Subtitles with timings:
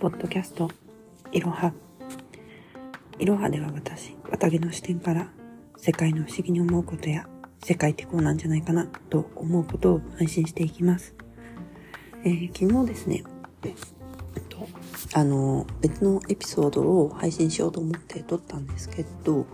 [0.00, 0.70] ポッドキャスト、
[1.30, 1.74] いろは。
[3.18, 5.28] いろはでは私、綿毛の視点から
[5.76, 7.28] 世界の不思議に思うことや
[7.62, 11.14] 世界ってこうなんじゃないかなと思うことを配信していきます。
[12.24, 13.24] えー、昨日ですね、
[13.62, 13.74] えっ
[14.48, 14.66] と、
[15.12, 19.44] あの、別のエピソードを配信しようと思って撮ったんですけど、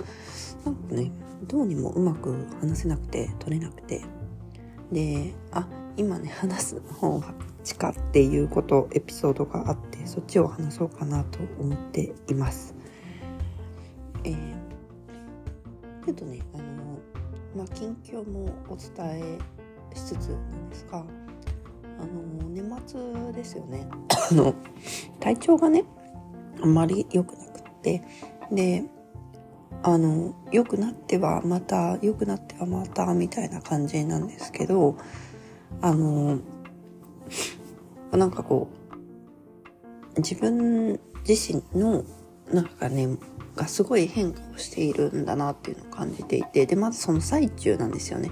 [0.64, 1.10] なんかね、
[1.42, 4.00] どうにもうまく話せなくて、撮れなくて、
[4.92, 5.66] で、あ、
[5.96, 7.34] 今ね、話す方が
[7.66, 12.76] 地下っていうこと、エピソードがあって、そっちを話そうかなと思っています。
[14.22, 14.34] えー、
[16.04, 16.64] ちょっとね、あの、
[17.56, 19.38] まあ、近況もお伝
[19.92, 21.02] えしつつなんですが、あ
[22.06, 23.88] の、年末ですよね。
[24.30, 24.54] あの、
[25.18, 25.82] 体調がね、
[26.62, 28.00] あんまり良くなくって、
[28.52, 28.84] で、
[29.82, 34.96] あの、良くなってはまた、良くなってはまた、みたいな感じなんですけど、
[35.80, 36.38] あの、
[38.16, 38.68] なんかこ
[40.16, 42.04] う、自分自身の、
[42.52, 43.16] なんかね、
[43.56, 48.30] がすごい変化をしているんだなっていうのを感じていて、で、まずその最中なんですよね。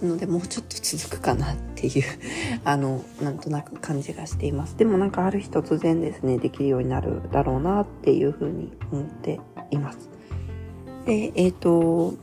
[0.00, 2.04] なので、もうちょっと続くかなっていう
[2.64, 4.76] あの、なんとなく感じがしています。
[4.76, 10.10] でもなんかある日突然ですね、できるようになるだろうなっていうふうに思っています。
[11.04, 12.14] で、えっ、ー、と、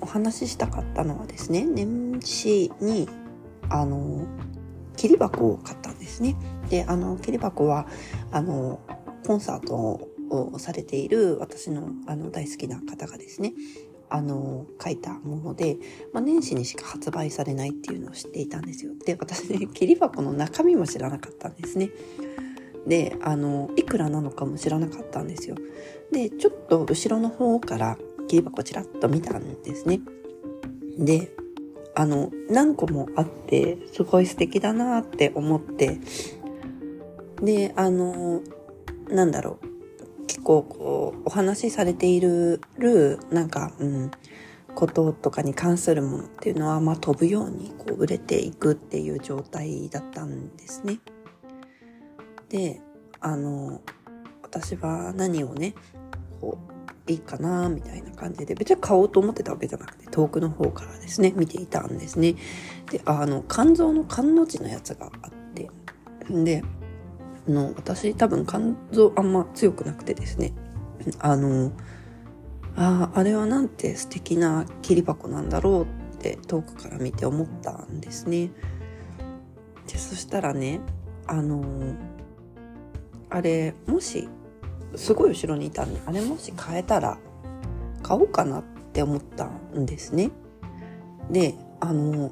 [0.00, 3.08] お話ししたかったのはですね、年始に、
[3.70, 4.26] あの、
[4.96, 6.36] 切り箱を買ったんですね。
[6.68, 7.86] で、あの、切り箱は、
[8.30, 8.80] あの、
[9.26, 9.74] コンサート
[10.30, 13.54] をされている私のあの大好きな方がですね、
[14.10, 15.78] あの、書いたもので、
[16.12, 18.92] まあ、年始にしか発売されないっていうのを知っていたんですよ。
[19.04, 21.90] で、私ね、 切り箱の中身も知らなかったんですね。
[22.86, 25.56] で、あの、いくらなのかも知らなかったんですよ。
[26.12, 27.98] で、ちょっと後ろの方から
[28.28, 30.00] 切り箱ちらっと見たんですね。
[30.98, 31.32] で、
[31.94, 35.98] あの、何個もあって、すごい素敵だなって思って、
[37.42, 38.40] で、あの、
[39.08, 42.60] なんだろう、結構こう、お話しされている、
[43.30, 44.10] なんか、うん、
[44.74, 50.98] こととかに関するものっていうのは、まあ、飛ぶようにこう売れていくっていう状態だったんですね。
[52.48, 52.80] で、
[53.20, 53.80] あの、
[54.42, 55.74] 私は何をね、
[56.40, 56.74] こう、
[57.06, 62.34] いいかなみたいな感じで別に買おうと思ってたわけじゃなくて遠くの方からですね見ていたんですね
[62.90, 65.68] であの肝臓の肝の字のやつがあって
[66.30, 66.64] で
[67.48, 70.52] の私多分肝臓あんま強くなくてですね
[71.18, 71.72] あの
[72.76, 78.50] あああれはなんて素敵な切り箱なんだろうって遠くから見て思ったんですね
[79.86, 80.80] でそしたらね
[81.26, 81.62] あの
[83.30, 84.28] あれもし
[84.96, 87.18] すごい後ろにいたんであれもし買えたら
[88.02, 88.62] 買おうかなっ
[88.92, 90.30] て思ったんですね。
[91.30, 92.30] であの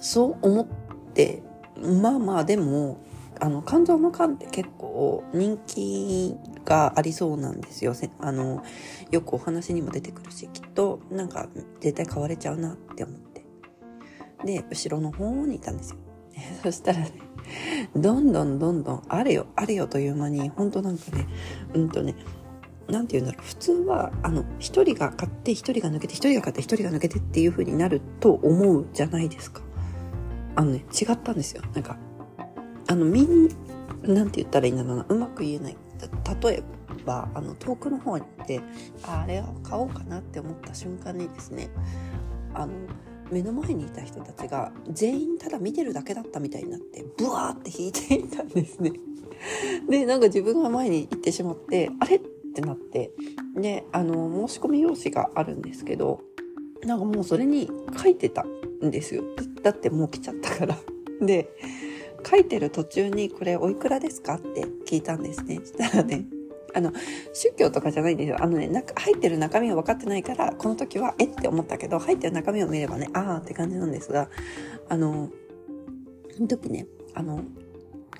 [0.00, 0.66] そう思っ
[1.12, 1.42] て
[2.00, 2.98] まあまあでも
[3.40, 7.94] あの肝臓の缶って結構人気がありそうなんですよ。
[8.20, 8.62] あの
[9.10, 11.48] よくお話にも出てくるしきっとなんか
[11.80, 13.44] 絶対買われちゃうなって思って。
[14.44, 15.96] で後ろの方にいたんですよ。
[16.62, 17.12] そしたらね
[17.94, 21.26] どんどんどんどんあれよあれよという間に本当なんかね
[21.74, 22.14] うんとね
[22.88, 29.62] なんて言うんだろう普通はあの一人が買って一人が抜けて一人が買って一人が抜けてっていう風になると思うじゃないですか
[30.56, 31.96] あのね違ったんですよなんか
[32.86, 33.48] あのみん
[34.02, 35.76] なんて言ったらいいんだろうなうまく言えない
[36.42, 36.62] 例え
[37.04, 38.60] ばあの遠くの方に行って
[39.02, 41.68] あれを買おうかなって思った瞬間にですね
[42.54, 42.72] あの
[43.30, 48.92] 目の前にいた人たちが全員ただ見てるだけだったみたいになってブワーって引いていたんですね。
[49.88, 52.20] でなんか自分が前に行ってしまってあれっ
[52.54, 53.12] てなって
[53.56, 56.20] であの申し込み用紙があるんですけど
[56.82, 57.70] なんかもうそれに
[58.00, 59.24] 書いてたんですよ。
[59.62, 60.78] だってもう来ちゃったから。
[61.20, 61.48] で
[62.26, 65.60] 書いてる途中にこれおいくらですかって聞いたんですね。
[65.64, 66.26] したらね
[66.76, 66.92] あの、
[67.32, 68.36] 宗教とかじゃないんですよ。
[68.40, 74.28] あのね、中、入ってる中身は分かってないから、この時は、えって思ったけど、入ってる中身を見ればね、あーって感じなんですが、
[74.88, 75.30] あの、
[76.34, 77.44] その時ね、あの、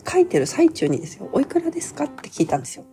[0.08, 2.84] 書いてる最中にですよ、おいくらですかって聞いたんですよ。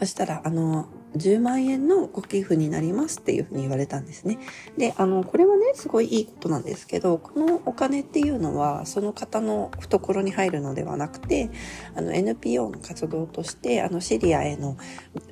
[0.00, 4.38] そしたら、あの、10万円のご寄付になりますっていうふうに言われたんですね。
[4.76, 11.50] で、あの、これはね、すごいいいことなんですけど、このお金っていうのは、その方の懐に入るのではなくて、
[11.94, 14.76] あの、NPO の活動として、あの、シリアへの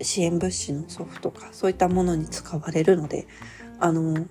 [0.00, 3.26] 支援物資の送付とか、そういったものに使われるので、
[3.80, 4.26] あの、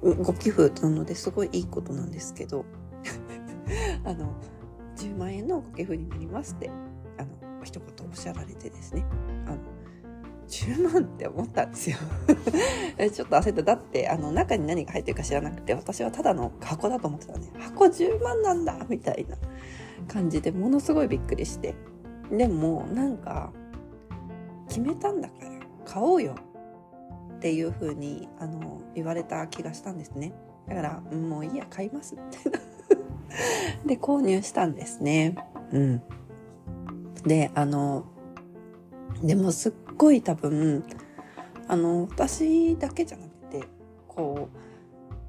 [0.00, 2.64] ご寄付なのですごいいいことなんですけど、
[4.04, 4.34] あの、
[4.96, 6.70] 10万円のご寄付になりますって、
[7.18, 9.04] あの、一言おっしゃられてですね、
[9.46, 9.58] あの、
[10.52, 11.96] 10万って思ったんですよ
[13.12, 13.62] ちょっと焦った。
[13.62, 17.46] だって、あの、中に何が入ってるか知らなくて、私はただの箱だと思ってたね。
[17.58, 19.36] 箱10万なんだみたいな
[20.06, 21.74] 感じでものすごいびっくりして。
[22.30, 23.52] でもなんか
[24.68, 25.50] 決めたんだから
[25.84, 26.34] 買おうよ
[27.36, 30.32] っていう風にあの言われた気がしたんですね
[30.66, 32.58] だからもういいや買いますみたいな
[33.86, 35.36] で購入したんですね
[35.72, 36.02] うん
[37.24, 38.06] であの
[39.22, 39.72] でもすっ
[40.02, 40.84] ごい多分。
[41.68, 43.64] あの私だけじゃなくて
[44.08, 44.48] こ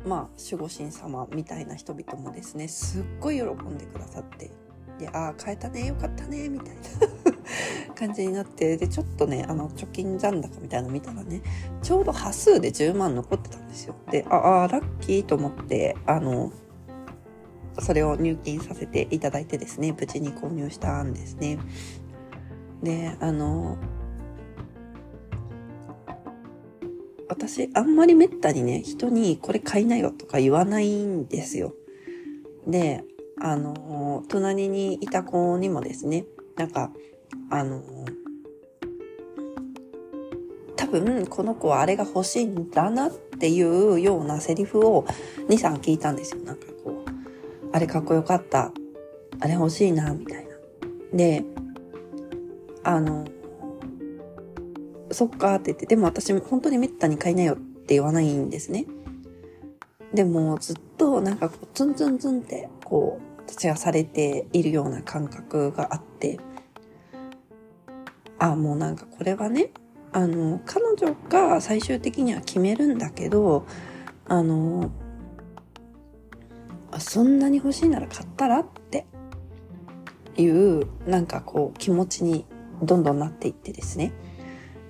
[0.03, 0.19] うまあ
[0.51, 4.51] 守護神様みたいな人々もですねすっごい喜んでくださって
[4.99, 6.81] でああ変えたねよかったねみたいな
[7.95, 11.41] 感じになってでちょっとねあの貯金残高みたいなの見たらね
[11.81, 13.95] ちょうど端数で10万残ってたんですよ。
[14.11, 16.51] でああラッキーと思ってあの
[17.79, 21.59] それを入金させていただいてですね無事に購入したんですね。
[22.81, 23.77] であの
[27.33, 31.73] 私あんまりめったにね人にこれ買いなよとか言わないんですよ。
[32.67, 33.03] で
[33.41, 36.25] あの隣にいた子にもですね
[36.55, 36.91] なんか
[37.49, 37.81] あの
[40.75, 45.05] 多分この子はあれが欲しいんだなっていうようなセリフを
[45.49, 46.43] 23聞いたんですよ。
[46.43, 47.09] なんかこう
[47.71, 48.71] あれかっこよかった。
[49.39, 50.51] あれ欲しいなみたいな。
[51.13, 51.43] で
[52.83, 53.25] あの
[55.13, 58.85] そっかって言ってでも私本当にめったに買いなよって言わないんですね。
[60.13, 66.39] でもずっとなんかこうツンツンツンってこう私がされているような感覚があって。
[68.39, 69.71] あもうなんかこれはね
[70.11, 73.65] あの彼女が最終的には決めるんだけど
[74.27, 74.91] あの
[76.99, 79.05] そんなに欲しいなら買ったらって
[80.35, 82.45] いうなんかこう気持ちに
[82.81, 84.11] どんどんなっていってですね。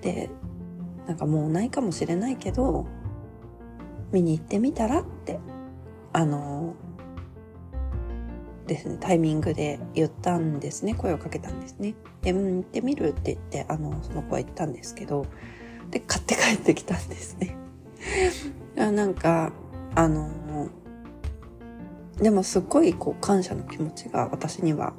[0.03, 0.29] で
[1.07, 2.85] なんかもうないかもしれないけど
[4.11, 5.39] 見に行ってみたらって
[6.11, 6.75] あの
[8.67, 10.95] ですね、タイミングで言ったんですね。
[10.95, 11.95] 声をかけたんですね。
[12.21, 15.25] で、行ってみるって言って、あの、その子は言ったんですけど、
[15.91, 17.57] で、買って帰ってきたんですね。
[18.75, 19.51] なんか、
[19.95, 20.69] あの、
[22.17, 24.93] でもすっごいこう感謝の気持ちが私には、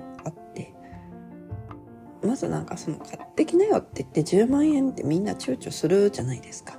[2.25, 6.79] まずなんかその買ってきなよって言って10万円ってみんな躊躇するじゃないですか。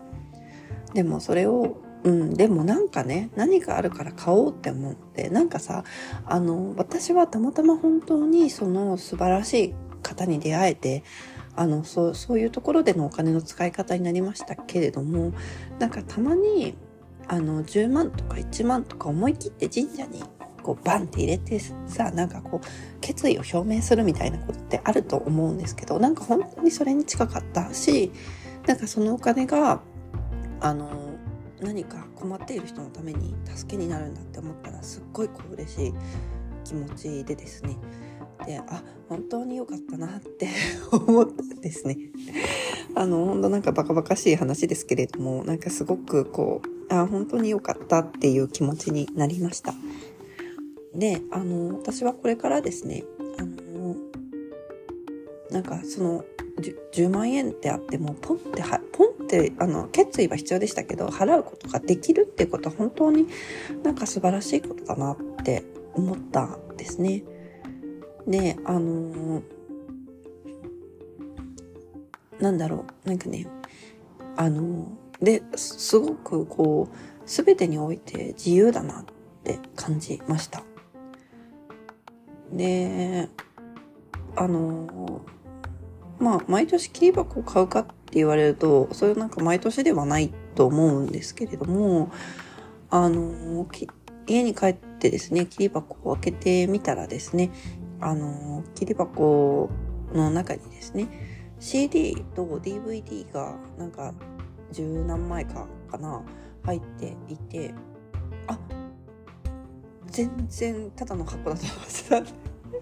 [0.93, 5.83] でもそれをうん、でもなんかね何かあるから買おうって思ってなんかさ
[6.23, 11.03] あの私はたまたま本当にその素晴らしい方に出会えて
[11.55, 15.33] あのそうそういうところでのお金の使い方になりましたけれども
[15.79, 16.75] なんかたまに
[17.27, 20.23] あの10万とか1万とか思い切って神社に
[20.65, 28.11] こうバンって入れてさなんかこう決意を表明するみたいなことってあると思うんですけどなんか本当にそれに近かったし
[28.65, 29.81] なんかそのお金が
[30.59, 30.89] あの
[31.61, 35.93] 何か困っている人のために助けになるんだって思ったらすっごいこう嬉しい
[36.63, 37.77] 気持ちでですね。
[38.47, 40.49] であ本当に良かったなって
[40.91, 41.97] 思ったんですね。
[42.95, 49.75] あの本当なんかバカバカしい話ですけれどもなんかすごくこうあ本当に良かったっていう気持ちになりました。
[50.95, 53.03] であの私はこれからですね
[53.37, 53.95] あの
[55.51, 56.25] なんかその
[56.59, 63.27] 10, 10万円ってあってもポンってはポンってあの決意は必要でしたけど払うことができるってことは本当に
[63.83, 65.63] なんか素晴らしいことだなって
[65.93, 67.23] 思ったんですね。
[68.27, 69.43] であの、
[72.39, 73.47] なんだろうなんかね
[74.35, 74.87] あの、
[75.21, 79.05] ですごくこう全てにおいて自由だなっ
[79.43, 80.64] て感じました。
[82.55, 83.29] で
[84.35, 85.21] あの
[86.19, 92.11] まあ、毎年切り箱を買うかって言われると、それなんか毎年ではないと思うんですけれども、
[92.89, 93.67] あの、
[94.25, 97.51] 家に帰ってですね、切り箱を開けてみたらですね、
[97.99, 99.69] あの、切り箱
[100.13, 101.07] の中にですね、
[101.59, 104.13] CD と DVD がなんか
[104.71, 106.23] 十何枚かかな、
[106.63, 107.73] 入っていて、
[108.47, 108.57] あ、
[110.07, 112.79] 全然ただの箱だと思ってたんで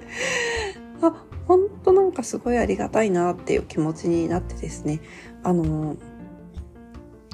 [1.01, 5.01] あ、本当なんかすごいありがたいなっていう気持ちになってですね、
[5.43, 5.97] あの、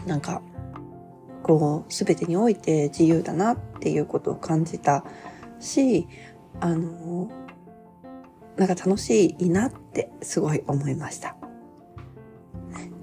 [0.06, 0.42] なんか、
[1.44, 5.06] こう、すべてにおいて自由だなっていうことを感じた
[5.60, 6.08] し、
[6.60, 7.30] あの、
[8.58, 11.38] なんか楽しいなってすごい思いました。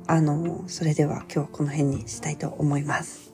[0.07, 3.33] あの、それでは今日はこの辺にしたいと思います。